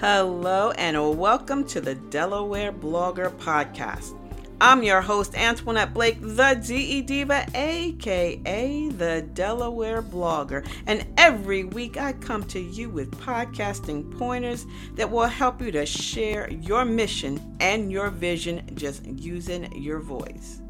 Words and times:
Hello, 0.00 0.70
and 0.78 1.18
welcome 1.18 1.62
to 1.64 1.78
the 1.78 1.94
Delaware 1.94 2.72
Blogger 2.72 3.30
Podcast. 3.36 4.16
I'm 4.58 4.82
your 4.82 5.02
host, 5.02 5.34
Antoinette 5.34 5.92
Blake, 5.92 6.16
the 6.22 6.58
DE 6.66 7.02
Diva, 7.02 7.46
aka 7.54 8.88
the 8.88 9.28
Delaware 9.34 10.00
Blogger. 10.00 10.66
And 10.86 11.06
every 11.18 11.64
week 11.64 11.98
I 11.98 12.14
come 12.14 12.44
to 12.44 12.58
you 12.58 12.88
with 12.88 13.10
podcasting 13.20 14.16
pointers 14.16 14.64
that 14.94 15.10
will 15.10 15.26
help 15.26 15.60
you 15.60 15.70
to 15.72 15.84
share 15.84 16.50
your 16.50 16.86
mission 16.86 17.58
and 17.60 17.92
your 17.92 18.08
vision 18.08 18.70
just 18.76 19.04
using 19.04 19.70
your 19.76 20.00
voice. 20.00 20.62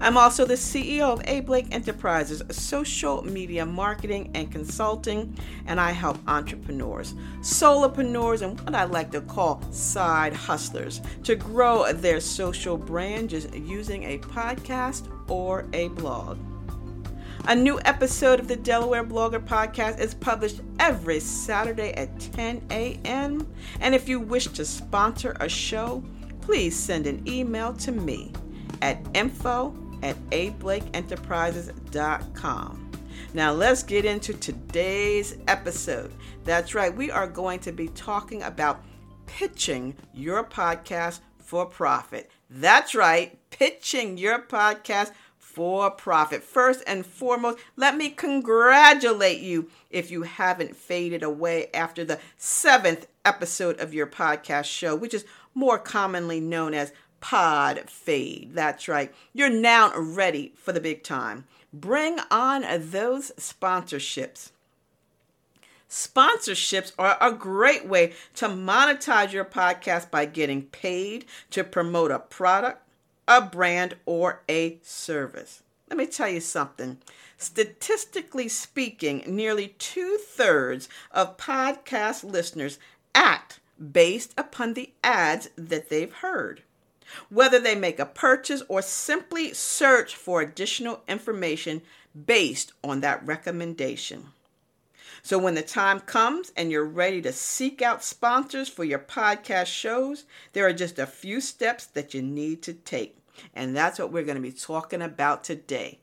I'm 0.00 0.16
also 0.16 0.44
the 0.44 0.54
CEO 0.54 1.12
of 1.12 1.22
A. 1.26 1.40
Blake 1.40 1.68
Enterprises, 1.70 2.42
social 2.50 3.24
media 3.24 3.64
marketing 3.64 4.30
and 4.34 4.50
consulting, 4.50 5.36
and 5.66 5.80
I 5.80 5.92
help 5.92 6.18
entrepreneurs, 6.28 7.14
solopreneurs, 7.40 8.42
and 8.42 8.60
what 8.60 8.74
I 8.74 8.84
like 8.84 9.10
to 9.12 9.20
call 9.20 9.62
side 9.72 10.32
hustlers 10.32 11.00
to 11.24 11.36
grow 11.36 11.92
their 11.92 12.20
social 12.20 12.76
brand 12.76 13.30
just 13.30 13.54
using 13.54 14.04
a 14.04 14.18
podcast 14.18 15.08
or 15.30 15.66
a 15.72 15.88
blog. 15.88 16.38
A 17.48 17.54
new 17.54 17.78
episode 17.84 18.40
of 18.40 18.48
the 18.48 18.56
Delaware 18.56 19.04
Blogger 19.04 19.38
Podcast 19.40 20.00
is 20.00 20.14
published 20.14 20.62
every 20.80 21.20
Saturday 21.20 21.92
at 21.92 22.18
10 22.18 22.66
a.m. 22.70 23.46
And 23.80 23.94
if 23.94 24.08
you 24.08 24.18
wish 24.18 24.48
to 24.48 24.64
sponsor 24.64 25.36
a 25.38 25.48
show, 25.48 26.02
please 26.40 26.76
send 26.76 27.06
an 27.06 27.22
email 27.28 27.72
to 27.74 27.92
me 27.92 28.32
at 28.82 28.98
info 29.14 29.74
at 30.02 30.16
ablakeenterprises.com. 30.30 32.82
Now, 33.34 33.52
let's 33.52 33.82
get 33.82 34.04
into 34.04 34.34
today's 34.34 35.36
episode. 35.48 36.12
That's 36.44 36.74
right, 36.74 36.94
we 36.94 37.10
are 37.10 37.26
going 37.26 37.60
to 37.60 37.72
be 37.72 37.88
talking 37.88 38.42
about 38.42 38.84
pitching 39.26 39.96
your 40.14 40.44
podcast 40.44 41.20
for 41.38 41.66
profit. 41.66 42.30
That's 42.48 42.94
right, 42.94 43.38
pitching 43.50 44.18
your 44.18 44.40
podcast 44.40 45.12
for 45.38 45.90
profit. 45.90 46.42
First 46.42 46.82
and 46.86 47.04
foremost, 47.04 47.58
let 47.76 47.96
me 47.96 48.10
congratulate 48.10 49.40
you 49.40 49.70
if 49.90 50.10
you 50.10 50.22
haven't 50.22 50.76
faded 50.76 51.22
away 51.22 51.68
after 51.72 52.04
the 52.04 52.20
seventh 52.36 53.06
episode 53.24 53.80
of 53.80 53.94
your 53.94 54.06
podcast 54.06 54.66
show, 54.66 54.94
which 54.94 55.14
is 55.14 55.24
more 55.54 55.78
commonly 55.78 56.40
known 56.40 56.74
as 56.74 56.92
pod 57.26 57.90
fade. 57.90 58.50
That's 58.54 58.86
right. 58.86 59.12
You're 59.32 59.50
now 59.50 59.92
ready 59.98 60.52
for 60.54 60.70
the 60.70 60.80
big 60.80 61.02
time. 61.02 61.44
Bring 61.72 62.20
on 62.30 62.64
those 62.78 63.32
sponsorships. 63.32 64.52
Sponsorships 65.90 66.92
are 66.96 67.18
a 67.20 67.32
great 67.32 67.84
way 67.84 68.12
to 68.36 68.46
monetize 68.46 69.32
your 69.32 69.44
podcast 69.44 70.08
by 70.08 70.24
getting 70.26 70.66
paid 70.66 71.24
to 71.50 71.64
promote 71.64 72.12
a 72.12 72.20
product, 72.20 72.88
a 73.26 73.40
brand, 73.40 73.96
or 74.06 74.42
a 74.48 74.78
service. 74.82 75.64
Let 75.88 75.98
me 75.98 76.06
tell 76.06 76.28
you 76.28 76.40
something. 76.40 76.98
Statistically 77.36 78.46
speaking, 78.46 79.24
nearly 79.26 79.74
two 79.80 80.16
thirds 80.18 80.88
of 81.10 81.36
podcast 81.36 82.22
listeners 82.22 82.78
act 83.16 83.58
based 83.92 84.32
upon 84.38 84.74
the 84.74 84.92
ads 85.02 85.50
that 85.56 85.88
they've 85.88 86.12
heard 86.12 86.62
whether 87.28 87.58
they 87.58 87.74
make 87.74 87.98
a 87.98 88.06
purchase 88.06 88.62
or 88.68 88.82
simply 88.82 89.52
search 89.52 90.16
for 90.16 90.40
additional 90.40 91.02
information 91.08 91.82
based 92.26 92.72
on 92.82 93.00
that 93.00 93.24
recommendation. 93.26 94.28
So, 95.22 95.38
when 95.38 95.54
the 95.54 95.62
time 95.62 96.00
comes 96.00 96.52
and 96.56 96.70
you're 96.70 96.84
ready 96.84 97.20
to 97.22 97.32
seek 97.32 97.82
out 97.82 98.04
sponsors 98.04 98.68
for 98.68 98.84
your 98.84 99.00
podcast 99.00 99.66
shows, 99.66 100.24
there 100.52 100.66
are 100.66 100.72
just 100.72 100.98
a 100.98 101.06
few 101.06 101.40
steps 101.40 101.84
that 101.86 102.14
you 102.14 102.22
need 102.22 102.62
to 102.62 102.72
take. 102.72 103.18
And 103.52 103.76
that's 103.76 103.98
what 103.98 104.12
we're 104.12 104.24
going 104.24 104.36
to 104.36 104.42
be 104.42 104.52
talking 104.52 105.02
about 105.02 105.42
today 105.42 105.98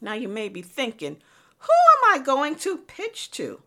Now 0.00 0.14
you 0.14 0.28
may 0.28 0.48
be 0.48 0.62
thinking, 0.62 1.16
who 1.58 1.72
am 2.14 2.20
I 2.20 2.24
going 2.24 2.54
to 2.56 2.78
pitch 2.78 3.32
to? 3.32 3.60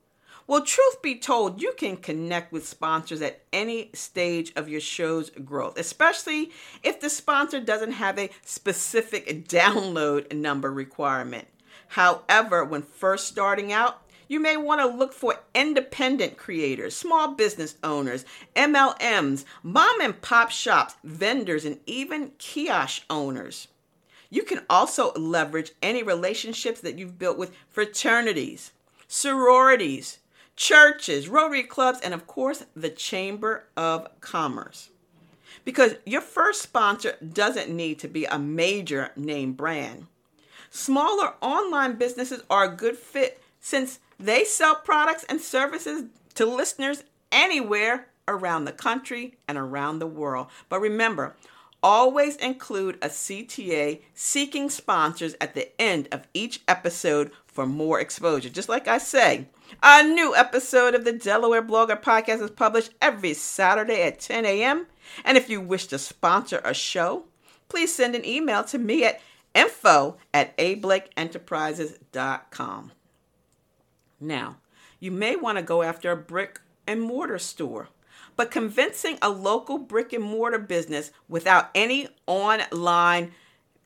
Well, 0.47 0.63
truth 0.63 1.01
be 1.01 1.15
told, 1.15 1.61
you 1.61 1.73
can 1.77 1.97
connect 1.97 2.53
with 2.53 2.65
sponsors 2.65 3.22
at 3.22 3.41
any 3.51 3.90
stage 3.93 4.53
of 4.55 4.69
your 4.69 4.79
show's 4.79 5.29
growth, 5.29 5.78
especially 5.78 6.51
if 6.84 7.01
the 7.01 7.09
sponsor 7.09 7.59
doesn't 7.59 7.91
have 7.91 8.17
a 8.17 8.31
specific 8.46 9.28
download 9.49 10.34
number 10.34 10.72
requirement. 10.72 11.49
However, 11.90 12.63
when 12.63 12.84
first 12.84 13.28
starting 13.28 13.73
out, 13.73 14.00
you 14.31 14.39
may 14.39 14.55
want 14.55 14.79
to 14.79 14.87
look 14.87 15.11
for 15.11 15.41
independent 15.53 16.37
creators, 16.37 16.95
small 16.95 17.33
business 17.33 17.75
owners, 17.83 18.23
MLMs, 18.55 19.43
mom 19.61 19.99
and 19.99 20.22
pop 20.22 20.51
shops, 20.51 20.95
vendors, 21.03 21.66
and 21.66 21.78
even 21.85 22.31
kiosk 22.37 23.03
owners. 23.09 23.67
You 24.29 24.43
can 24.43 24.61
also 24.69 25.11
leverage 25.16 25.73
any 25.81 26.01
relationships 26.01 26.79
that 26.79 26.97
you've 26.97 27.19
built 27.19 27.37
with 27.37 27.51
fraternities, 27.67 28.72
sororities, 29.05 30.19
churches, 30.55 31.27
Rotary 31.27 31.63
clubs, 31.63 31.99
and 31.99 32.13
of 32.13 32.25
course, 32.25 32.63
the 32.73 32.89
Chamber 32.89 33.66
of 33.75 34.07
Commerce. 34.22 34.91
Because 35.66 35.95
your 36.05 36.22
first 36.22 36.61
sponsor 36.61 37.17
doesn't 37.34 37.69
need 37.69 37.99
to 37.99 38.07
be 38.07 38.23
a 38.23 38.39
major 38.39 39.11
name 39.17 39.51
brand. 39.51 40.07
Smaller 40.69 41.34
online 41.41 41.97
businesses 41.97 42.43
are 42.49 42.63
a 42.63 42.77
good 42.77 42.95
fit 42.95 43.41
since 43.61 43.99
they 44.19 44.43
sell 44.43 44.75
products 44.75 45.25
and 45.29 45.40
services 45.40 46.03
to 46.35 46.46
listeners 46.46 47.03
anywhere 47.31 48.08
around 48.28 48.66
the 48.66 48.72
country 48.72 49.37
and 49.47 49.58
around 49.58 49.99
the 49.99 50.08
world. 50.08 50.47
But 50.67 50.81
remember, 50.81 51.35
always 51.84 52.35
include 52.37 52.96
a 53.02 53.09
CTA 53.09 54.02
seeking 54.13 54.69
sponsors 54.69 55.35
at 55.41 55.55
the 55.55 55.69
end 55.81 56.08
of 56.11 56.28
each 56.34 56.61
episode 56.67 57.31
for 57.46 57.66
more 57.66 57.99
exposure. 57.99 58.49
Just 58.49 58.69
like 58.69 58.87
I 58.87 58.97
say, 58.97 59.47
A 59.81 60.03
new 60.03 60.35
episode 60.35 60.93
of 60.96 61.05
the 61.05 61.13
Delaware 61.13 61.63
Blogger 61.63 62.02
Podcast 62.02 62.41
is 62.41 62.52
published 62.52 62.91
every 63.02 63.34
Saturday 63.34 64.03
at 64.03 64.19
10 64.19 64.46
a.m. 64.46 64.87
And 65.25 65.37
if 65.37 65.49
you 65.49 65.61
wish 65.61 65.87
to 65.87 65.97
sponsor 65.97 66.61
a 66.63 66.73
show, 66.73 67.23
please 67.69 67.93
send 67.93 68.16
an 68.16 68.25
email 68.25 68.63
to 68.66 68.78
me 68.78 69.05
at 69.05 69.22
info 69.53 70.17
at 70.34 70.58
ablakeenterprises.com. 70.58 72.91
Now, 74.22 74.58
you 75.00 75.12
may 75.12 75.35
want 75.35 75.58
to 75.58 75.64
go 75.64 75.82
after 75.82 76.12
a 76.12 76.16
brick 76.16 76.62
and 76.85 77.02
mortar 77.02 77.40
store, 77.40 77.90
but 78.35 78.52
convincing 78.52 79.18
a 79.22 79.29
local 79.29 79.79
brick 79.79 80.14
and 80.14 80.23
mortar 80.23 80.59
business 80.59 81.12
without 81.28 81.72
any 81.73 82.08
online, 82.28 83.32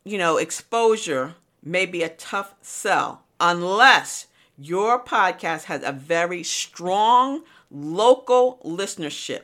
you 0.03 0.17
know, 0.17 0.35
exposure 0.35 1.35
may 1.63 1.85
be 1.85 2.03
a 2.03 2.09
tough 2.09 2.53
sell 2.61 3.23
unless 3.39 4.27
your 4.57 5.03
podcast 5.03 5.63
has 5.63 5.83
a 5.83 5.93
very 5.93 6.43
strong 6.43 7.43
local 7.71 8.59
listenership. 8.65 9.43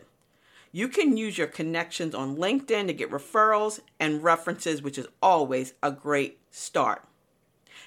You 0.73 0.87
can 0.87 1.17
use 1.17 1.37
your 1.37 1.47
connections 1.47 2.13
on 2.13 2.37
LinkedIn 2.37 2.87
to 2.87 2.93
get 2.93 3.11
referrals 3.11 3.79
and 3.99 4.23
references, 4.23 4.81
which 4.81 4.97
is 4.97 5.07
always 5.21 5.73
a 5.81 5.91
great 5.91 6.39
start. 6.49 7.03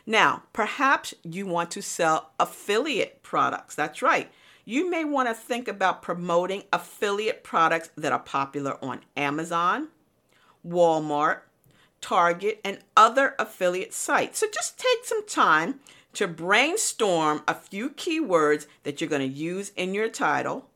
Now, 0.06 0.43
perhaps 0.53 1.15
you 1.23 1.47
want 1.47 1.71
to 1.73 1.83
sell 1.83 2.33
affiliate 2.39 3.23
products. 3.23 3.75
That's 3.75 4.03
right. 4.03 4.31
You 4.65 4.91
may 4.91 5.05
want 5.05 5.29
to 5.29 5.35
think 5.35 5.69
about 5.69 6.03
promoting 6.03 6.65
affiliate 6.73 7.45
products 7.45 7.91
that 7.97 8.12
are 8.12 8.19
popular 8.19 8.83
on 8.83 9.01
Amazon, 9.17 9.89
Walmart, 10.67 11.41
Target, 12.01 12.61
and 12.65 12.79
other 12.97 13.35
affiliate 13.39 13.95
sites. 13.95 14.39
So 14.39 14.47
just 14.53 14.79
take 14.79 15.05
some 15.05 15.27
time 15.27 15.81
to 16.15 16.29
brainstorm 16.29 17.43
a 17.49 17.55
few 17.55 17.91
keywords 17.91 18.67
that 18.85 19.01
you're 19.01 19.11
going 19.11 19.29
to 19.29 19.39
use 19.39 19.73
in 19.77 19.95
your 19.95 20.09
title, 20.09 20.69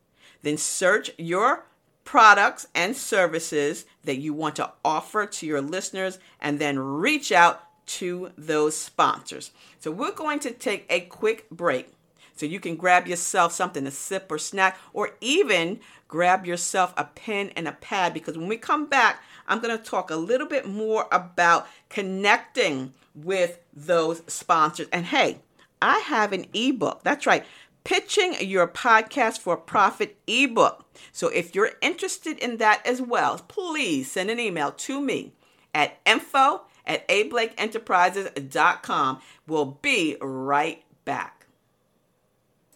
then 0.43 0.57
search 0.57 1.11
your 1.17 1.67
products 2.05 2.67
and 2.75 2.97
services 2.97 3.85
that 4.05 4.17
you 4.17 4.33
want 4.33 4.57
to 4.57 4.73
offer 4.85 5.27
to 5.27 5.47
your 5.47 5.61
listeners, 5.61 6.19
and 6.41 6.59
then 6.59 6.79
reach 6.79 7.31
out 7.31 7.63
to 7.89 8.31
those 8.37 8.77
sponsors. 8.77 9.51
So, 9.81 9.91
we're 9.91 10.13
going 10.13 10.41
to 10.41 10.51
take 10.51 10.87
a 10.89 11.01
quick 11.01 11.49
break 11.51 11.93
so 12.39 12.47
you 12.47 12.61
can 12.61 12.77
grab 12.77 13.09
yourself 13.09 13.53
something 13.53 13.85
to 13.85 13.91
sip 13.91 14.31
or 14.31 14.39
snack, 14.39 14.79
or 14.93 15.11
even 15.21 15.81
grab 16.07 16.47
yourself 16.47 16.95
a 16.97 17.05
pen 17.05 17.51
and 17.57 17.67
a 17.67 17.73
pad 17.73 18.15
because 18.15 18.39
when 18.39 18.47
we 18.47 18.57
come 18.57 18.87
back, 18.87 19.23
I'm 19.49 19.61
going 19.61 19.77
to 19.77 19.83
talk 19.83 20.11
a 20.11 20.17
little 20.17 20.47
bit 20.47 20.67
more 20.67 21.09
about 21.11 21.67
connecting 21.89 22.95
with 23.15 23.59
those 23.75 24.23
sponsors. 24.29 24.87
And 24.93 25.07
hey, 25.07 25.41
I 25.83 25.99
have 25.99 26.33
an 26.33 26.47
ebook. 26.55 27.03
That's 27.03 27.27
right. 27.27 27.45
Pitching 27.83 28.37
your 28.41 28.69
podcast 28.69 29.39
for 29.39 29.57
profit 29.57 30.17
ebook. 30.29 30.87
So 31.11 31.29
if 31.29 31.55
you're 31.55 31.73
interested 31.81 32.39
in 32.39 32.59
that 32.59 32.87
as 32.87 33.03
well, 33.03 33.39
please 33.49 34.13
send 34.13 34.31
an 34.31 34.39
email 34.39 34.71
to 34.73 35.01
me 35.01 35.33
at 35.75 35.99
info 36.07 36.63
at 36.89 37.07
ablakeenterprises.com. 37.09 39.21
We'll 39.47 39.79
be 39.83 40.17
right 40.21 40.83
back. 41.05 41.47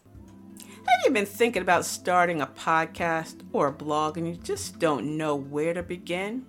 Have 0.04 1.00
you 1.04 1.12
been 1.12 1.26
thinking 1.26 1.62
about 1.62 1.84
starting 1.84 2.40
a 2.40 2.46
podcast 2.46 3.40
or 3.52 3.68
a 3.68 3.72
blog 3.72 4.18
and 4.18 4.28
you 4.28 4.34
just 4.34 4.78
don't 4.78 5.16
know 5.16 5.34
where 5.34 5.74
to 5.74 5.82
begin? 5.82 6.46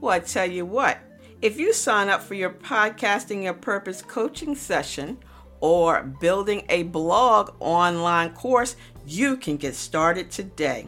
Well, 0.00 0.12
I 0.12 0.20
tell 0.20 0.50
you 0.50 0.66
what, 0.66 0.98
if 1.42 1.58
you 1.58 1.72
sign 1.72 2.08
up 2.08 2.22
for 2.22 2.34
your 2.34 2.50
Podcasting 2.50 3.42
Your 3.42 3.54
Purpose 3.54 4.00
coaching 4.00 4.54
session 4.54 5.18
or 5.60 6.02
building 6.02 6.64
a 6.68 6.84
blog 6.84 7.54
online 7.60 8.32
course, 8.32 8.76
you 9.06 9.36
can 9.36 9.56
get 9.56 9.74
started 9.74 10.30
today. 10.30 10.86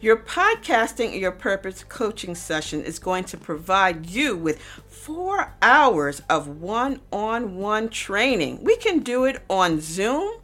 Your 0.00 0.16
Podcasting 0.16 1.18
Your 1.18 1.32
Purpose 1.32 1.84
coaching 1.84 2.34
session 2.34 2.82
is 2.82 2.98
going 2.98 3.24
to 3.24 3.36
provide 3.36 4.06
you 4.06 4.36
with 4.36 4.60
four 4.60 5.52
hours 5.62 6.22
of 6.28 6.48
one 6.48 7.00
on 7.12 7.56
one 7.56 7.88
training. 7.88 8.62
We 8.62 8.76
can 8.76 9.00
do 9.00 9.24
it 9.24 9.42
on 9.48 9.80
Zoom. 9.80 10.34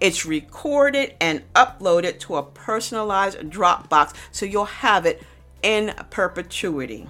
It's 0.00 0.26
recorded 0.26 1.14
and 1.20 1.42
uploaded 1.54 2.18
to 2.20 2.36
a 2.36 2.42
personalized 2.42 3.38
Dropbox 3.38 4.14
so 4.30 4.46
you'll 4.46 4.64
have 4.66 5.06
it 5.06 5.22
in 5.62 5.94
perpetuity. 6.10 7.06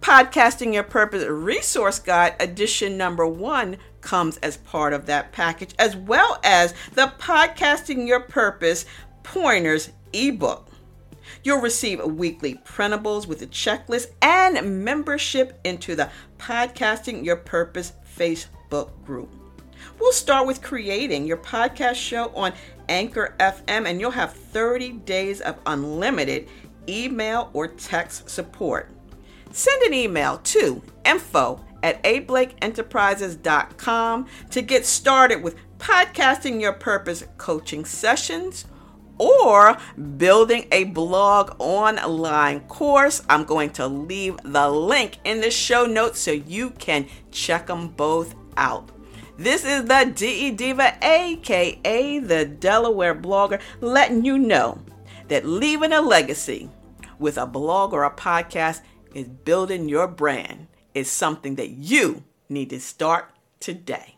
Podcasting 0.00 0.72
Your 0.72 0.84
Purpose 0.84 1.24
Resource 1.24 1.98
Guide, 1.98 2.36
edition 2.38 2.96
number 2.96 3.26
one, 3.26 3.78
comes 4.00 4.36
as 4.38 4.56
part 4.56 4.92
of 4.92 5.06
that 5.06 5.32
package, 5.32 5.74
as 5.78 5.96
well 5.96 6.38
as 6.44 6.72
the 6.94 7.12
Podcasting 7.18 8.06
Your 8.06 8.20
Purpose 8.20 8.86
Pointers 9.24 9.90
ebook. 10.12 10.68
You'll 11.44 11.60
receive 11.60 12.02
weekly 12.04 12.54
printables 12.54 13.26
with 13.26 13.42
a 13.42 13.46
checklist 13.46 14.06
and 14.22 14.84
membership 14.84 15.60
into 15.64 15.94
the 15.94 16.10
Podcasting 16.38 17.24
Your 17.24 17.36
Purpose 17.36 17.92
Facebook 18.16 18.90
group. 19.04 19.30
We'll 20.00 20.12
start 20.12 20.46
with 20.46 20.62
creating 20.62 21.26
your 21.26 21.38
podcast 21.38 21.96
show 21.96 22.30
on 22.34 22.52
Anchor 22.88 23.34
FM, 23.38 23.88
and 23.88 24.00
you'll 24.00 24.12
have 24.12 24.32
30 24.32 24.92
days 24.92 25.40
of 25.40 25.56
unlimited 25.66 26.48
email 26.88 27.50
or 27.52 27.66
text 27.68 28.30
support. 28.30 28.90
Send 29.52 29.82
an 29.82 29.94
email 29.94 30.38
to 30.38 30.82
info 31.04 31.64
at 31.82 32.02
ablakeenterprises.com 32.04 34.26
to 34.50 34.62
get 34.62 34.86
started 34.86 35.42
with 35.42 35.56
podcasting 35.78 36.60
your 36.60 36.72
purpose 36.72 37.24
coaching 37.36 37.84
sessions 37.84 38.64
or 39.18 39.76
building 40.16 40.66
a 40.72 40.84
blog 40.84 41.54
online 41.58 42.60
course. 42.60 43.22
I'm 43.28 43.44
going 43.44 43.70
to 43.70 43.86
leave 43.86 44.36
the 44.44 44.68
link 44.68 45.18
in 45.24 45.40
the 45.40 45.50
show 45.50 45.86
notes 45.86 46.20
so 46.20 46.30
you 46.30 46.70
can 46.70 47.06
check 47.30 47.66
them 47.66 47.88
both 47.88 48.34
out. 48.56 48.90
This 49.36 49.64
is 49.64 49.84
the 49.84 50.12
DE 50.14 50.50
Diva, 50.50 50.98
aka 51.00 52.18
the 52.18 52.44
Delaware 52.44 53.14
blogger, 53.14 53.60
letting 53.80 54.24
you 54.24 54.36
know 54.36 54.80
that 55.28 55.46
leaving 55.46 55.92
a 55.92 56.00
legacy 56.00 56.68
with 57.18 57.38
a 57.38 57.46
blog 57.46 57.92
or 57.92 58.04
a 58.04 58.10
podcast 58.10 58.80
is 59.14 59.28
building 59.28 59.88
your 59.88 60.08
brand 60.08 60.66
is 60.94 61.10
something 61.10 61.54
that 61.56 61.70
you 61.70 62.24
need 62.48 62.70
to 62.70 62.80
start 62.80 63.30
today. 63.60 64.17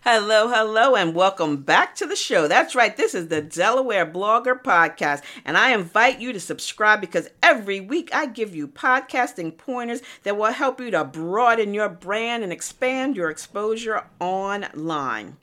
Hello, 0.00 0.48
hello, 0.48 0.96
and 0.96 1.14
welcome 1.14 1.58
back 1.58 1.94
to 1.94 2.06
the 2.06 2.16
show. 2.16 2.48
That's 2.48 2.74
right, 2.74 2.96
this 2.96 3.14
is 3.14 3.28
the 3.28 3.40
Delaware 3.40 4.04
Blogger 4.04 4.60
Podcast, 4.60 5.22
and 5.44 5.56
I 5.56 5.72
invite 5.72 6.18
you 6.18 6.32
to 6.32 6.40
subscribe 6.40 7.00
because 7.00 7.28
every 7.40 7.78
week 7.78 8.12
I 8.12 8.26
give 8.26 8.52
you 8.56 8.66
podcasting 8.66 9.56
pointers 9.56 10.02
that 10.24 10.36
will 10.36 10.50
help 10.50 10.80
you 10.80 10.90
to 10.90 11.04
broaden 11.04 11.72
your 11.72 11.88
brand 11.88 12.42
and 12.42 12.52
expand 12.52 13.14
your 13.16 13.30
exposure 13.30 14.02
online. 14.18 15.36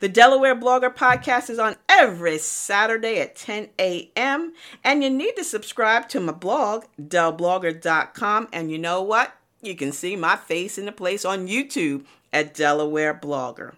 The 0.00 0.08
Delaware 0.08 0.56
Blogger 0.56 0.94
Podcast 0.94 1.48
is 1.48 1.58
on 1.58 1.76
every 1.88 2.36
Saturday 2.38 3.20
at 3.20 3.36
10 3.36 3.70
a.m. 3.78 4.52
And 4.82 5.02
you 5.02 5.10
need 5.10 5.36
to 5.36 5.44
subscribe 5.44 6.08
to 6.10 6.20
my 6.20 6.32
blog, 6.32 6.84
delblogger.com. 7.00 8.48
And 8.52 8.70
you 8.70 8.78
know 8.78 9.02
what? 9.02 9.34
You 9.62 9.74
can 9.74 9.92
see 9.92 10.16
my 10.16 10.36
face 10.36 10.78
in 10.78 10.86
the 10.86 10.92
place 10.92 11.24
on 11.24 11.48
YouTube 11.48 12.04
at 12.32 12.54
Delaware 12.54 13.14
Blogger. 13.14 13.74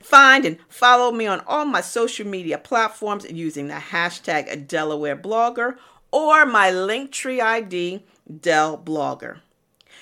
Find 0.00 0.44
and 0.44 0.58
follow 0.68 1.12
me 1.12 1.26
on 1.26 1.40
all 1.46 1.64
my 1.64 1.80
social 1.80 2.26
media 2.26 2.58
platforms 2.58 3.30
using 3.30 3.68
the 3.68 3.74
hashtag 3.74 4.66
Delaware 4.66 5.16
Blogger 5.16 5.76
or 6.10 6.44
my 6.44 6.70
Linktree 6.70 7.40
ID, 7.40 8.04
Del 8.40 8.78
Blogger. 8.78 9.40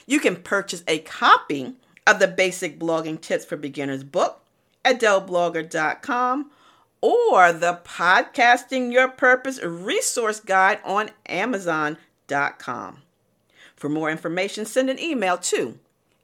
You 0.07 0.21
can 0.21 0.37
purchase 0.37 0.83
a 0.89 0.99
copy 0.99 1.75
of 2.07 2.19
the 2.19 2.29
Basic 2.29 2.79
Blogging 2.79 3.21
Tips 3.21 3.45
for 3.45 3.57
Beginners 3.57 4.03
book 4.05 4.41
at 4.85 5.01
delblogger.com 5.01 6.51
or 7.01 7.53
the 7.53 7.81
Podcasting 7.85 8.93
Your 8.93 9.09
Purpose 9.09 9.63
resource 9.63 10.41
guide 10.41 10.81
on 10.85 11.11
amazon.com. 11.27 13.03
For 13.77 13.89
more 13.89 14.11
information, 14.11 14.67
send 14.67 14.91
an 14.91 14.99
email 14.99 15.39
to 15.39 15.79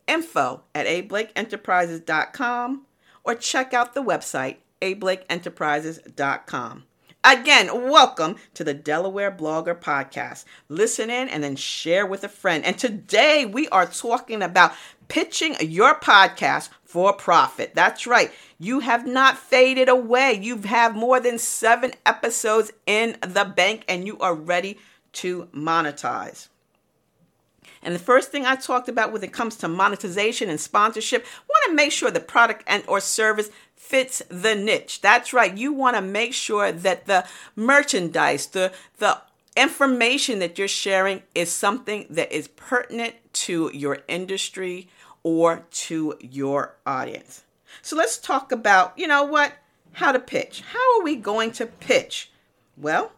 info 0.06 0.62
at 0.74 0.86
ablakeenterprises.com 0.86 2.82
or 3.26 3.34
check 3.34 3.74
out 3.74 3.92
the 3.92 4.02
website 4.02 4.56
ablakeenterprises.com. 4.80 6.84
Again, 7.24 7.90
welcome 7.90 8.36
to 8.54 8.62
the 8.62 8.72
Delaware 8.72 9.32
Blogger 9.32 9.74
Podcast. 9.74 10.44
Listen 10.68 11.10
in 11.10 11.28
and 11.28 11.42
then 11.42 11.56
share 11.56 12.06
with 12.06 12.22
a 12.22 12.28
friend. 12.28 12.64
And 12.64 12.78
today 12.78 13.44
we 13.44 13.68
are 13.70 13.86
talking 13.86 14.42
about 14.42 14.74
pitching 15.08 15.56
your 15.60 15.98
podcast 15.98 16.68
for 16.84 17.12
profit. 17.12 17.74
That's 17.74 18.06
right. 18.06 18.30
You 18.60 18.78
have 18.80 19.08
not 19.08 19.38
faded 19.38 19.88
away. 19.88 20.38
You 20.40 20.58
have 20.58 20.94
more 20.94 21.18
than 21.18 21.38
seven 21.38 21.94
episodes 22.04 22.72
in 22.86 23.16
the 23.22 23.44
bank 23.44 23.84
and 23.88 24.06
you 24.06 24.20
are 24.20 24.34
ready 24.34 24.78
to 25.14 25.46
monetize. 25.46 26.46
And 27.86 27.94
the 27.94 28.00
first 28.00 28.32
thing 28.32 28.44
I 28.44 28.56
talked 28.56 28.88
about 28.88 29.12
when 29.12 29.22
it 29.22 29.32
comes 29.32 29.54
to 29.58 29.68
monetization 29.68 30.50
and 30.50 30.60
sponsorship, 30.60 31.24
want 31.48 31.64
to 31.68 31.74
make 31.74 31.92
sure 31.92 32.10
the 32.10 32.18
product 32.18 32.64
and 32.66 32.82
or 32.88 32.98
service 32.98 33.48
fits 33.76 34.22
the 34.28 34.56
niche. 34.56 35.00
That's 35.00 35.32
right. 35.32 35.56
You 35.56 35.72
want 35.72 35.94
to 35.94 36.02
make 36.02 36.34
sure 36.34 36.72
that 36.72 37.06
the 37.06 37.24
merchandise, 37.54 38.48
the 38.48 38.72
the 38.98 39.22
information 39.56 40.40
that 40.40 40.58
you're 40.58 40.66
sharing 40.66 41.22
is 41.32 41.52
something 41.52 42.06
that 42.10 42.32
is 42.32 42.48
pertinent 42.48 43.14
to 43.32 43.70
your 43.72 43.98
industry 44.08 44.88
or 45.22 45.64
to 45.70 46.14
your 46.20 46.74
audience. 46.84 47.44
So 47.82 47.94
let's 47.94 48.18
talk 48.18 48.50
about, 48.50 48.98
you 48.98 49.06
know 49.06 49.22
what, 49.22 49.52
how 49.92 50.10
to 50.10 50.18
pitch. 50.18 50.64
How 50.72 50.98
are 50.98 51.04
we 51.04 51.14
going 51.14 51.52
to 51.52 51.66
pitch? 51.66 52.32
Well, 52.76 53.12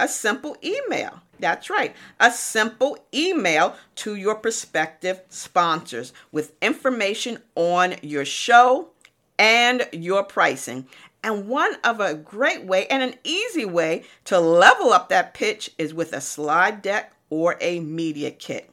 a 0.00 0.08
simple 0.08 0.56
email. 0.64 1.20
That's 1.40 1.68
right, 1.68 1.94
a 2.20 2.30
simple 2.30 2.98
email 3.12 3.76
to 3.96 4.14
your 4.14 4.36
prospective 4.36 5.20
sponsors 5.28 6.12
with 6.30 6.52
information 6.62 7.38
on 7.54 7.96
your 8.02 8.24
show 8.24 8.90
and 9.38 9.88
your 9.92 10.22
pricing. 10.22 10.86
And 11.22 11.48
one 11.48 11.76
of 11.82 12.00
a 12.00 12.14
great 12.14 12.64
way 12.64 12.86
and 12.86 13.02
an 13.02 13.14
easy 13.24 13.64
way 13.64 14.04
to 14.24 14.38
level 14.38 14.92
up 14.92 15.08
that 15.08 15.34
pitch 15.34 15.70
is 15.78 15.94
with 15.94 16.12
a 16.12 16.20
slide 16.20 16.82
deck 16.82 17.14
or 17.30 17.56
a 17.60 17.80
media 17.80 18.30
kit. 18.30 18.70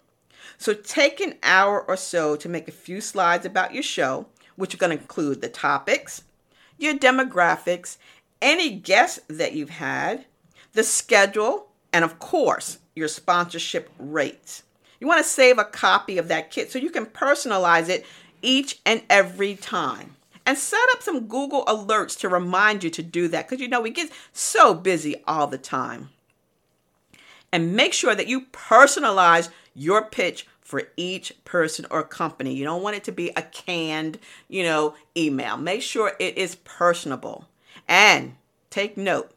So 0.58 0.74
take 0.74 1.20
an 1.20 1.36
hour 1.42 1.82
or 1.82 1.98
so 1.98 2.36
to 2.36 2.50
make 2.50 2.68
a 2.68 2.74
few 2.74 3.02
slides 3.02 3.46
about 3.46 3.74
your 3.74 3.84
show, 3.84 4.28
which 4.56 4.76
are 4.76 4.78
going 4.78 4.96
to 4.96 5.02
include 5.02 5.42
the 5.42 5.50
topics, 5.50 6.24
your 6.78 6.94
demographics, 6.94 7.98
any 8.42 8.70
guests 8.70 9.20
that 9.28 9.54
you've 9.54 9.72
had, 9.72 10.26
the 10.74 10.84
schedule, 10.84 11.71
and 11.94 12.04
of 12.04 12.20
course, 12.20 12.80
your 12.96 13.08
sponsorship 13.08 13.90
rates. 14.00 14.64
You 15.00 15.08
want 15.08 15.24
to 15.24 15.30
save 15.30 15.58
a 15.58 15.64
copy 15.64 16.18
of 16.18 16.28
that 16.28 16.52
kit 16.52 16.72
so 16.72 16.80
you 16.80 16.92
can 16.92 17.06
personalize 17.06 17.90
it 17.90 18.06
each 18.42 18.80
and 18.86 19.02
every 19.10 19.56
time 19.56 20.16
and 20.46 20.58
set 20.58 20.80
up 20.94 21.02
some 21.02 21.28
Google 21.28 21.66
alerts 21.66 22.18
to 22.20 22.30
remind 22.30 22.84
you 22.84 22.90
to 22.92 23.04
do 23.04 23.28
that 23.30 23.48
because 23.48 23.62
you 23.62 23.68
know 23.68 23.82
we 23.82 23.90
get 23.90 24.12
so 24.34 24.74
busy 24.74 25.16
all 25.28 25.48
the 25.48 25.58
time. 25.58 26.10
And 27.52 27.76
make 27.76 27.94
sure 27.94 28.16
that 28.16 28.28
you 28.28 28.46
personalize 28.48 29.50
your 29.74 30.04
pitch 30.04 30.48
for 30.62 30.84
each 30.96 31.34
person 31.44 31.86
or 31.92 32.02
company. 32.04 32.54
You 32.54 32.64
don't 32.64 32.82
want 32.82 32.96
it 32.96 33.04
to 33.06 33.12
be 33.12 33.30
a 33.36 33.42
canned, 33.42 34.20
you 34.48 34.64
know, 34.64 34.96
email. 35.18 35.58
Make 35.58 35.82
sure 35.82 36.14
it 36.18 36.38
is 36.38 36.56
personable. 36.56 37.46
And 37.90 38.36
take 38.70 38.96
note, 38.96 39.32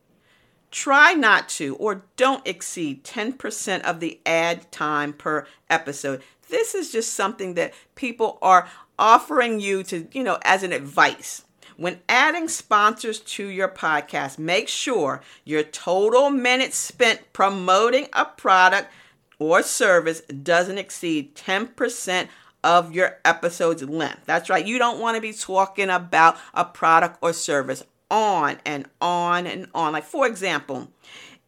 try 0.75 1.15
not 1.15 1.49
to 1.49 1.77
or 1.77 2.03
don't 2.17 2.47
exceed 2.47 3.05
10% 3.05 3.83
of 3.83 4.01
the 4.01 4.21
ad 4.27 4.71
time 4.73 5.13
per 5.13 5.47
episode. 5.71 6.21
This 6.49 6.75
is 6.75 6.91
just 6.91 7.15
something 7.15 7.55
that 7.55 7.73
people 7.95 8.39
are 8.43 8.69
offering 8.99 9.61
you 9.61 9.85
to, 9.85 10.09
you 10.13 10.25
know, 10.25 10.39
as 10.43 10.65
an 10.65 10.73
advice. 10.73 11.45
When 11.77 12.01
adding 12.09 12.49
sponsors 12.49 13.21
to 13.21 13.47
your 13.47 13.69
podcast, 13.69 14.37
make 14.39 14.69
sure 14.69 15.23
your 15.45 15.63
total 15.63 16.29
minutes 16.31 16.77
spent 16.77 17.33
promoting 17.33 18.09
a 18.13 18.25
product 18.25 18.93
or 19.39 19.63
service 19.63 20.23
doesn't 20.23 20.79
exceed 20.79 21.37
10% 21.37 22.29
of 22.65 22.93
your 22.93 23.19
episode's 23.25 23.83
length. 23.85 24.23
That's 24.25 24.51
right. 24.51 24.67
You 24.67 24.79
don't 24.79 25.01
want 25.01 25.17
to 25.17 25.21
be 25.21 25.33
talking 25.33 25.91
about 25.91 26.37
a 26.53 26.65
product 26.65 27.19
or 27.21 27.33
service 27.33 27.85
on 28.11 28.59
and 28.65 28.89
on 29.01 29.47
and 29.47 29.69
on. 29.75 29.93
Like, 29.93 30.05
for 30.05 30.27
example, 30.27 30.89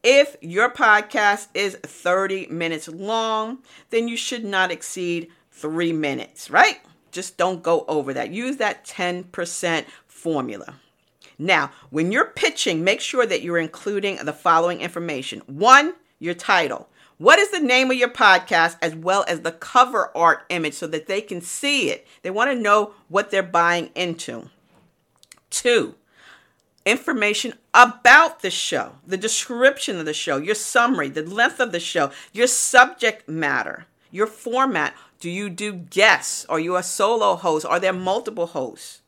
if 0.03 0.37
your 0.41 0.71
podcast 0.71 1.49
is 1.55 1.77
30 1.77 2.47
minutes 2.47 2.89
long, 2.89 3.59
then 3.91 4.09
you 4.09 4.17
should 4.17 4.45
not 4.45 4.71
exceed 4.71 5.29
three 5.51 5.93
minutes, 5.93 6.51
right? 6.51 6.79
Just 7.11 7.37
don't 7.37 7.63
go 7.63 7.85
over 7.89 8.13
that. 8.15 8.31
Use 8.31 8.59
that 8.59 8.85
10% 8.85 9.85
formula. 10.07 10.75
Now, 11.39 11.71
when 11.91 12.13
you're 12.13 12.27
pitching, 12.27 12.85
make 12.85 13.01
sure 13.01 13.27
that 13.27 13.43
you're 13.43 13.59
including 13.59 14.17
the 14.17 14.33
following 14.33 14.81
information 14.81 15.41
one, 15.47 15.95
your 16.19 16.35
title. 16.35 16.89
What 17.19 17.39
is 17.39 17.51
the 17.51 17.61
name 17.61 17.91
of 17.91 17.97
your 17.97 18.11
podcast 18.11 18.77
as 18.83 18.95
well 18.95 19.25
as 19.27 19.41
the 19.41 19.53
cover 19.53 20.15
art 20.15 20.45
image 20.51 20.75
so 20.75 20.87
that 20.89 21.07
they 21.07 21.21
can 21.21 21.41
see 21.41 21.91
it? 21.91 22.07
They 22.23 22.31
want 22.31 22.51
to 22.51 22.61
know 22.61 22.93
what 23.09 23.31
they're 23.31 23.43
buying 23.43 23.91
into. 23.95 24.51
Two, 25.49 25.95
information 26.87 27.53
about 27.75 28.41
the 28.41 28.51
show, 28.51 28.93
the 29.07 29.19
description 29.19 29.99
of 29.99 30.07
the 30.07 30.15
show, 30.15 30.39
your 30.39 30.55
summary, 30.55 31.11
the 31.11 31.23
length 31.23 31.61
of 31.61 31.73
the 31.73 31.81
show, 31.81 32.11
your 32.33 32.47
subject 32.47 33.29
matter, 33.29 33.87
your 34.11 34.27
format. 34.27 34.95
Do 35.19 35.29
you 35.29 35.51
do 35.51 35.73
guests? 35.73 36.47
Are 36.49 36.61
you 36.61 36.77
a 36.77 36.83
solo 36.83 37.35
host? 37.35 37.67
Are 37.67 37.81
there 37.81 37.93
multiple 37.93 38.47
hosts? 38.47 39.03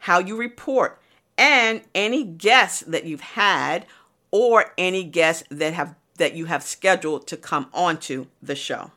How 0.00 0.18
you 0.18 0.36
report, 0.36 1.00
and 1.38 1.82
any 1.94 2.24
guests 2.24 2.80
that 2.80 3.04
you've 3.04 3.20
had, 3.20 3.86
or 4.32 4.72
any 4.76 5.04
guests 5.04 5.44
that 5.50 5.74
have 5.74 5.94
that 6.16 6.34
you 6.34 6.46
have 6.46 6.62
scheduled 6.62 7.26
to 7.28 7.36
come 7.36 7.68
onto 7.72 8.26
the 8.42 8.54
show. 8.54 8.90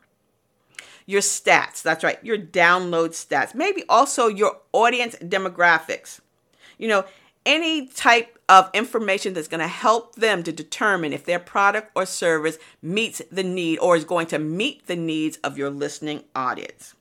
Your 1.06 1.22
stats, 1.22 1.82
that's 1.82 2.04
right, 2.04 2.24
your 2.24 2.38
download 2.38 3.10
stats. 3.12 3.54
Maybe 3.54 3.84
also 3.88 4.28
your 4.28 4.58
audience 4.74 5.16
demographics. 5.22 6.20
You 6.78 6.88
know, 6.88 7.06
any 7.46 7.88
type 7.88 8.38
of 8.48 8.70
information 8.74 9.34
that's 9.34 9.48
going 9.48 9.62
to 9.62 9.68
help 9.68 10.16
them 10.16 10.44
to 10.44 10.52
determine 10.52 11.14
if 11.14 11.26
their 11.26 11.40
product 11.40 11.92
or 11.96 12.06
service 12.06 12.58
meets 12.82 13.22
the 13.32 13.44
need 13.44 13.80
or 13.80 13.96
is 13.96 14.06
going 14.06 14.28
to 14.28 14.40
meet 14.40 14.86
the 14.88 14.96
needs 14.96 15.38
of 15.38 15.58
your 15.58 15.70
listening 15.70 16.24
audience. 16.36 16.96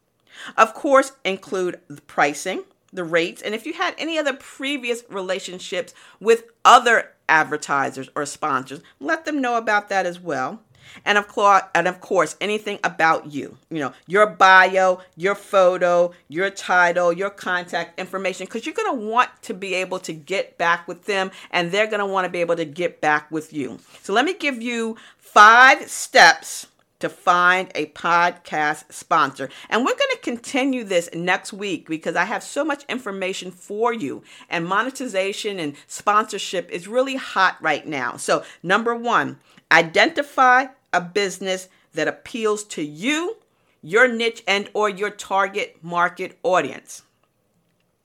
Of 0.57 0.75
course, 0.75 1.13
include 1.25 1.81
the 1.89 2.03
pricing, 2.03 2.65
the 2.93 3.05
rates, 3.05 3.43
and 3.43 3.55
if 3.55 3.67
you 3.67 3.75
had 3.75 3.95
any 3.99 4.19
other 4.19 4.33
previous 4.33 5.03
relationships 5.09 5.95
with 6.21 6.45
other 6.65 7.13
advertisers 7.29 8.09
or 8.17 8.27
sponsors, 8.27 8.81
let 9.01 9.25
them 9.25 9.41
know 9.41 9.57
about 9.57 9.89
that 9.89 10.07
as 10.07 10.21
well. 10.21 10.61
And 11.05 11.19
of 11.19 11.29
course, 11.29 11.63
and 11.75 11.89
of 11.89 12.01
course, 12.01 12.37
anything 12.41 12.79
about 12.85 13.33
you. 13.33 13.57
You 13.71 13.81
know, 13.81 13.93
your 14.07 14.27
bio, 14.27 15.01
your 15.17 15.35
photo, 15.35 16.13
your 16.29 16.51
title, 16.51 17.13
your 17.13 17.31
contact 17.31 17.99
information, 17.99 18.47
because 18.47 18.67
you're 18.67 18.75
going 18.75 18.99
to 18.99 19.07
want 19.07 19.31
to 19.43 19.55
be 19.55 19.75
able 19.75 19.99
to 20.01 20.13
get 20.13 20.59
back 20.59 20.87
with 20.89 21.07
them, 21.07 21.31
and 21.51 21.71
they're 21.71 21.87
going 21.87 22.01
to 22.01 22.07
want 22.07 22.25
to 22.25 22.31
be 22.31 22.41
able 22.41 22.57
to 22.57 22.65
get 22.65 23.01
back 23.01 23.31
with 23.31 23.53
you. 23.53 23.79
So 24.03 24.13
let 24.13 24.25
me 24.25 24.35
give 24.35 24.63
you 24.63 24.97
five 25.19 25.91
steps 25.91 26.67
to 27.05 27.09
find 27.09 27.71
a 27.75 27.87
podcast 27.87 28.93
sponsor. 28.93 29.49
And 29.71 29.83
we're 29.83 29.93
going 29.93 30.11
to 30.13 30.19
continue 30.23 30.85
this 30.85 31.09
next 31.15 31.53
week 31.53 31.89
because 31.89 32.17
I 32.17 32.25
have 32.25 32.43
so 32.43 32.65
much 32.65 32.85
information 32.89 33.51
for 33.51 33.93
you. 33.93 34.23
And 34.49 34.67
monetization 34.67 35.59
and 35.59 35.75
sponsorship 35.87 36.71
is 36.71 36.89
really 36.89 37.17
hot 37.17 37.57
right 37.61 37.87
now. 37.87 38.17
So, 38.17 38.45
number 38.63 38.95
one, 38.95 39.39
identify 39.71 40.67
a 40.93 41.01
business 41.01 41.69
that 41.93 42.09
appeals 42.09 42.65
to 42.65 42.83
you, 42.83 43.37
your 43.83 44.09
niche 44.09 44.43
and 44.47 44.71
or 44.73 44.89
your 44.89 45.11
target 45.11 45.79
market 45.83 46.39
audience. 46.43 47.03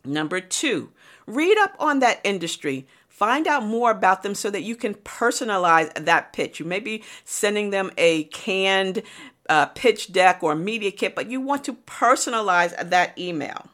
Number 0.05 0.39
2, 0.39 0.91
read 1.25 1.57
up 1.57 1.75
on 1.79 1.99
that 1.99 2.19
industry. 2.23 2.87
Find 3.19 3.47
out 3.47 3.65
more 3.65 3.91
about 3.91 4.23
them 4.23 4.33
so 4.33 4.49
that 4.49 4.61
you 4.61 4.77
can 4.77 4.93
personalize 4.93 5.93
that 6.05 6.31
pitch. 6.31 6.57
You 6.57 6.65
may 6.65 6.79
be 6.79 7.03
sending 7.25 7.69
them 7.69 7.91
a 7.97 8.23
canned 8.23 9.03
uh, 9.49 9.65
pitch 9.65 10.13
deck 10.13 10.41
or 10.41 10.55
media 10.55 10.89
kit, 10.89 11.15
but 11.15 11.29
you 11.29 11.41
want 11.41 11.65
to 11.65 11.73
personalize 11.73 12.89
that 12.89 13.19
email. 13.19 13.67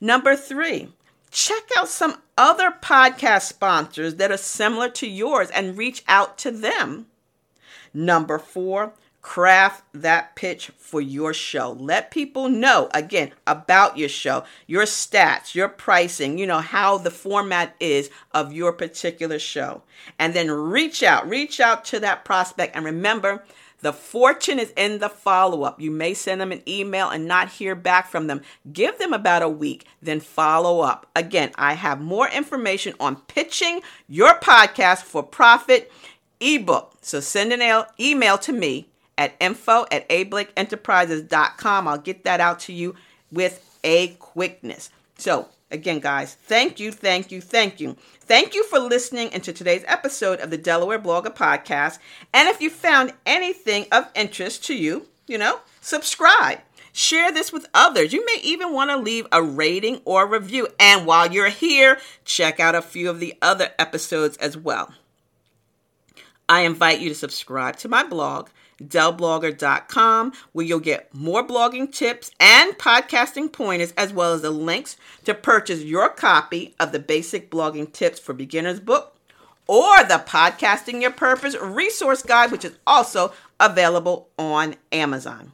Number 0.00 0.34
three, 0.34 0.88
check 1.30 1.62
out 1.78 1.86
some 1.86 2.20
other 2.36 2.72
podcast 2.82 3.42
sponsors 3.42 4.16
that 4.16 4.32
are 4.32 4.36
similar 4.36 4.88
to 4.88 5.06
yours 5.06 5.48
and 5.50 5.78
reach 5.78 6.02
out 6.08 6.36
to 6.38 6.50
them. 6.50 7.06
Number 7.94 8.36
four, 8.36 8.94
craft 9.26 9.82
that 9.92 10.36
pitch 10.36 10.70
for 10.78 11.00
your 11.00 11.34
show. 11.34 11.72
Let 11.72 12.12
people 12.12 12.48
know 12.48 12.88
again 12.94 13.32
about 13.44 13.98
your 13.98 14.08
show, 14.08 14.44
your 14.68 14.84
stats, 14.84 15.52
your 15.52 15.68
pricing, 15.68 16.38
you 16.38 16.46
know, 16.46 16.60
how 16.60 16.96
the 16.96 17.10
format 17.10 17.74
is 17.80 18.08
of 18.32 18.52
your 18.52 18.72
particular 18.72 19.40
show. 19.40 19.82
And 20.16 20.32
then 20.32 20.48
reach 20.48 21.02
out, 21.02 21.28
reach 21.28 21.58
out 21.58 21.84
to 21.86 21.98
that 22.00 22.24
prospect. 22.24 22.76
And 22.76 22.84
remember, 22.84 23.44
the 23.80 23.92
fortune 23.92 24.60
is 24.60 24.72
in 24.76 25.00
the 25.00 25.08
follow 25.08 25.64
up. 25.64 25.80
You 25.80 25.90
may 25.90 26.14
send 26.14 26.40
them 26.40 26.52
an 26.52 26.62
email 26.66 27.08
and 27.10 27.26
not 27.26 27.48
hear 27.48 27.74
back 27.74 28.08
from 28.08 28.28
them. 28.28 28.42
Give 28.72 28.96
them 28.96 29.12
about 29.12 29.42
a 29.42 29.48
week, 29.48 29.86
then 30.00 30.20
follow 30.20 30.82
up. 30.82 31.10
Again, 31.16 31.50
I 31.56 31.72
have 31.72 32.00
more 32.00 32.28
information 32.28 32.94
on 33.00 33.16
pitching 33.22 33.80
your 34.08 34.38
podcast 34.38 35.02
for 35.02 35.24
profit 35.24 35.90
ebook. 36.38 36.92
So 37.00 37.18
send 37.18 37.52
an 37.52 37.84
email 37.98 38.38
to 38.38 38.52
me 38.52 38.88
at 39.18 39.34
info 39.40 39.86
at 39.90 40.08
ablakeenterprises.com. 40.08 41.88
I'll 41.88 41.98
get 41.98 42.24
that 42.24 42.40
out 42.40 42.60
to 42.60 42.72
you 42.72 42.94
with 43.30 43.78
a 43.82 44.08
quickness. 44.14 44.90
So, 45.18 45.48
again, 45.70 46.00
guys, 46.00 46.34
thank 46.34 46.78
you, 46.78 46.92
thank 46.92 47.32
you, 47.32 47.40
thank 47.40 47.80
you. 47.80 47.96
Thank 48.20 48.54
you 48.54 48.64
for 48.64 48.78
listening 48.78 49.32
into 49.32 49.52
today's 49.52 49.84
episode 49.86 50.40
of 50.40 50.50
the 50.50 50.58
Delaware 50.58 50.98
Blogger 50.98 51.34
Podcast. 51.34 51.98
And 52.34 52.48
if 52.48 52.60
you 52.60 52.70
found 52.70 53.12
anything 53.24 53.86
of 53.92 54.10
interest 54.14 54.64
to 54.66 54.74
you, 54.74 55.06
you 55.26 55.38
know, 55.38 55.60
subscribe. 55.80 56.58
Share 56.92 57.30
this 57.30 57.52
with 57.52 57.66
others. 57.74 58.14
You 58.14 58.24
may 58.24 58.40
even 58.42 58.72
want 58.72 58.90
to 58.90 58.96
leave 58.96 59.26
a 59.30 59.42
rating 59.42 60.00
or 60.06 60.26
review. 60.26 60.68
And 60.80 61.04
while 61.04 61.30
you're 61.30 61.50
here, 61.50 61.98
check 62.24 62.58
out 62.58 62.74
a 62.74 62.80
few 62.80 63.10
of 63.10 63.20
the 63.20 63.34
other 63.42 63.68
episodes 63.78 64.38
as 64.38 64.56
well. 64.56 64.94
I 66.48 66.62
invite 66.62 67.00
you 67.00 67.08
to 67.10 67.14
subscribe 67.14 67.76
to 67.78 67.88
my 67.88 68.02
blog, 68.02 68.48
delblogger.com, 68.82 70.32
where 70.52 70.66
you'll 70.66 70.80
get 70.80 71.12
more 71.14 71.46
blogging 71.46 71.92
tips 71.92 72.30
and 72.38 72.76
podcasting 72.78 73.52
pointers, 73.52 73.92
as 73.96 74.12
well 74.12 74.32
as 74.32 74.42
the 74.42 74.50
links 74.50 74.96
to 75.24 75.34
purchase 75.34 75.82
your 75.82 76.08
copy 76.08 76.74
of 76.78 76.92
the 76.92 76.98
Basic 76.98 77.50
Blogging 77.50 77.92
Tips 77.92 78.18
for 78.18 78.32
Beginners 78.32 78.80
book 78.80 79.16
or 79.66 80.04
the 80.04 80.22
Podcasting 80.26 81.02
Your 81.02 81.10
Purpose 81.10 81.56
resource 81.60 82.22
guide, 82.22 82.52
which 82.52 82.64
is 82.64 82.78
also 82.86 83.32
available 83.58 84.28
on 84.38 84.76
Amazon. 84.92 85.52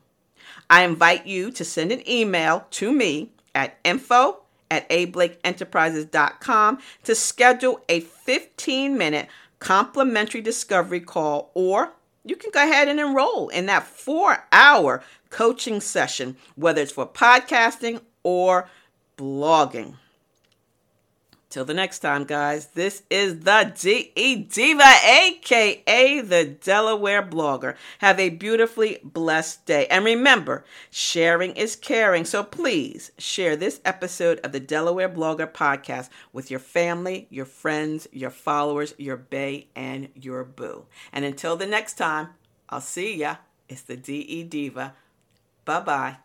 I 0.69 0.85
invite 0.85 1.27
you 1.27 1.51
to 1.53 1.65
send 1.65 1.93
an 1.93 2.09
email 2.09 2.67
to 2.73 2.93
me 2.93 3.31
at 3.55 3.79
info 3.85 4.39
at 4.71 4.89
ablakeenterprises.com 4.89 6.79
to 7.05 7.15
schedule 7.15 7.81
a 7.89 8.01
15 8.01 8.97
minute 8.97 9.29
complimentary 9.59 10.41
discovery 10.41 11.01
call, 11.01 11.51
or 11.55 11.93
you 12.25 12.37
can 12.37 12.51
go 12.53 12.63
ahead 12.63 12.89
and 12.89 13.01
enroll 13.01 13.49
in 13.49 13.67
that 13.67 13.87
four 13.87 14.45
hour 14.53 15.03
coaching 15.31 15.81
session, 15.81 16.37
whether 16.57 16.83
it's 16.83 16.93
for 16.93 17.07
podcasting 17.07 18.01
or 18.23 18.69
blogging. 19.17 19.97
Till 21.53 21.67
the 21.67 21.75
next 21.75 21.99
time, 21.99 22.25
guys, 22.25 22.69
this 22.69 23.03
is 23.11 23.41
the 23.41 23.75
DE 23.79 24.37
Diva, 24.37 24.91
aka 25.05 26.21
the 26.23 26.47
Delaware 26.47 27.23
blogger. 27.23 27.77
Have 27.99 28.19
a 28.19 28.31
beautifully 28.31 29.01
blessed 29.05 29.67
day. 29.67 29.87
And 29.89 30.03
remember, 30.03 30.65
sharing 30.91 31.55
is 31.55 31.77
caring. 31.77 32.25
So 32.25 32.43
please 32.43 33.13
share 33.19 33.55
this 33.55 33.83
episode 33.85 34.41
of 34.43 34.53
the 34.53 34.61
Delaware 34.61 35.11
Blogger 35.11 35.47
podcast 35.47 36.09
with 36.33 36.51
your 36.51 36.59
family, 36.59 37.27
your 37.29 37.45
friends, 37.45 38.09
your 38.13 38.31
followers, 38.31 38.95
your 38.97 39.19
bay, 39.19 39.67
and 39.77 40.09
your 40.15 40.45
boo. 40.45 40.87
And 41.13 41.27
until 41.27 41.57
the 41.57 41.67
next 41.67 41.99
time, 41.99 42.29
I'll 42.71 42.81
see 42.81 43.17
ya. 43.17 43.37
It's 43.69 43.83
the 43.83 43.99
DE 43.99 44.45
Diva. 44.45 44.95
Bye 45.67 45.81
bye. 45.81 46.17